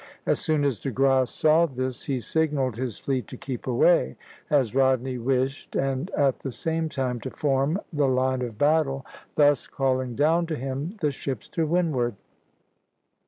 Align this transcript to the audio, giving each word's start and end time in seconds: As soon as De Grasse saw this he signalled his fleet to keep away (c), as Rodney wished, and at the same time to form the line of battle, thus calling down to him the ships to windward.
As 0.25 0.39
soon 0.39 0.65
as 0.65 0.79
De 0.79 0.89
Grasse 0.89 1.29
saw 1.29 1.67
this 1.67 2.05
he 2.05 2.17
signalled 2.19 2.75
his 2.75 2.97
fleet 2.97 3.27
to 3.27 3.37
keep 3.37 3.67
away 3.67 4.15
(c), 4.15 4.15
as 4.55 4.73
Rodney 4.73 5.19
wished, 5.19 5.75
and 5.75 6.09
at 6.17 6.39
the 6.39 6.51
same 6.51 6.89
time 6.89 7.19
to 7.19 7.29
form 7.29 7.79
the 7.93 8.07
line 8.07 8.41
of 8.41 8.57
battle, 8.57 9.05
thus 9.35 9.67
calling 9.67 10.15
down 10.15 10.47
to 10.47 10.55
him 10.55 10.97
the 11.01 11.11
ships 11.11 11.47
to 11.49 11.67
windward. 11.67 12.15